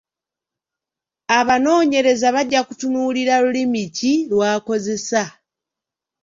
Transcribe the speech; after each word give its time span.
Abanoonyereza 1.39 2.27
bajja 2.35 2.61
kutunuulira 2.67 3.33
lulimi 3.43 3.83
ki 3.95 4.13
lw’akozesa. 4.29 5.23